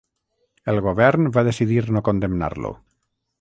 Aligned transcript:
El 0.73 0.79
govern 0.85 1.27
va 1.35 1.43
decidir 1.49 1.79
no 1.97 2.03
condemnar-lo. 2.09 2.73